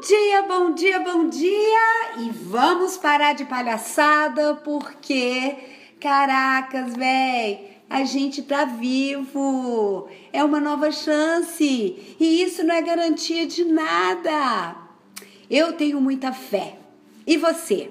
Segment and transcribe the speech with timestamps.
[0.00, 2.20] Bom dia, bom dia, bom dia!
[2.20, 5.54] E vamos parar de palhaçada porque,
[6.00, 10.08] caracas, véi, a gente tá vivo.
[10.32, 14.74] É uma nova chance e isso não é garantia de nada.
[15.50, 16.78] Eu tenho muita fé.
[17.26, 17.90] E você?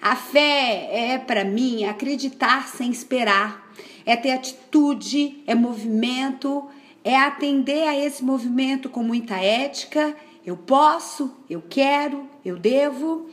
[0.00, 3.74] A fé é para mim acreditar sem esperar,
[4.06, 6.68] é ter atitude, é movimento,
[7.02, 10.14] é atender a esse movimento com muita ética
[10.44, 13.28] eu posso, eu quero, eu devo.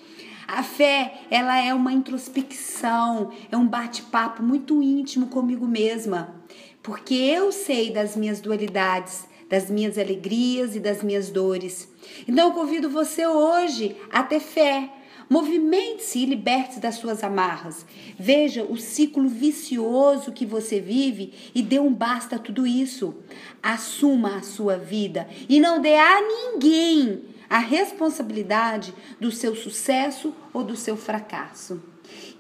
[0.47, 6.35] A fé, ela é uma introspecção, é um bate-papo muito íntimo comigo mesma,
[6.83, 11.87] porque eu sei das minhas dualidades, das minhas alegrias e das minhas dores.
[12.27, 14.89] Então eu convido você hoje a ter fé,
[15.31, 17.85] Movimente-se e liberte-se das suas amarras.
[18.19, 23.15] Veja o ciclo vicioso que você vive e dê um basta a tudo isso.
[23.63, 30.65] Assuma a sua vida e não dê a ninguém a responsabilidade do seu sucesso ou
[30.65, 31.81] do seu fracasso.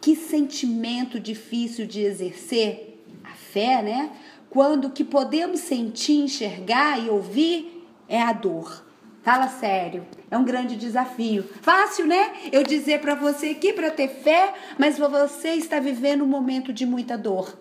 [0.01, 4.11] Que sentimento difícil de exercer a fé, né?
[4.49, 8.90] Quando o que podemos sentir, enxergar e ouvir é a dor.
[9.23, 11.47] Fala sério, é um grande desafio.
[11.61, 12.33] Fácil, né?
[12.51, 16.87] Eu dizer para você aqui para ter fé, mas você está vivendo um momento de
[16.87, 17.55] muita dor.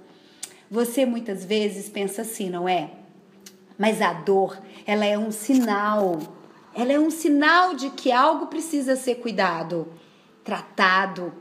[0.71, 2.93] Você muitas vezes pensa assim, não é?
[3.77, 6.19] Mas a dor, ela é um sinal.
[6.75, 9.93] Ela é um sinal de que algo precisa ser cuidado,
[10.43, 11.35] tratado,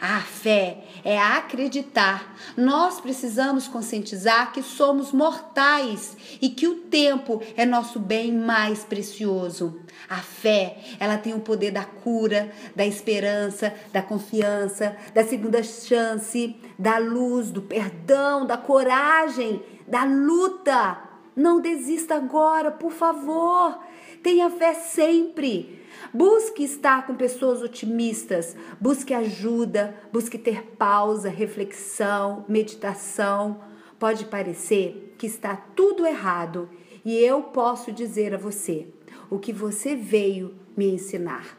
[0.00, 2.34] a fé é acreditar.
[2.56, 9.80] Nós precisamos conscientizar que somos mortais e que o tempo é nosso bem mais precioso.
[10.08, 16.56] A fé, ela tem o poder da cura, da esperança, da confiança, da segunda chance,
[16.78, 20.98] da luz, do perdão, da coragem, da luta.
[21.34, 23.78] Não desista agora, por favor.
[24.26, 25.86] Tenha fé sempre.
[26.12, 33.60] Busque estar com pessoas otimistas, busque ajuda, busque ter pausa, reflexão, meditação.
[34.00, 36.68] Pode parecer que está tudo errado
[37.04, 38.88] e eu posso dizer a você
[39.30, 41.56] o que você veio me ensinar.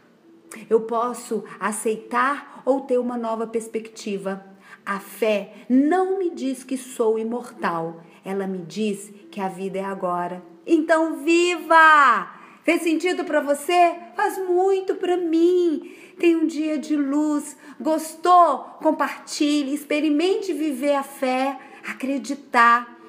[0.69, 4.46] Eu posso aceitar ou ter uma nova perspectiva.
[4.86, 9.86] A fé não me diz que sou imortal, ela me diz que a vida é
[9.86, 10.44] agora.
[10.66, 12.37] Então, viva!
[12.68, 13.96] Fez sentido para você?
[14.14, 15.90] Faz muito para mim.
[16.20, 17.56] Tem um dia de luz.
[17.80, 18.58] Gostou?
[18.82, 21.58] Compartilhe, experimente viver a fé,
[21.88, 23.00] acreditar.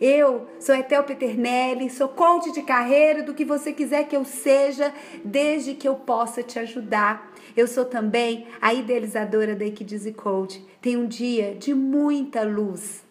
[0.00, 4.94] Eu sou Etel Peternelli, sou coach de carreira, do que você quiser que eu seja,
[5.22, 7.34] desde que eu possa te ajudar.
[7.54, 10.64] Eu sou também a idealizadora da Equidize Coach.
[10.80, 13.04] Tem um dia de muita luz.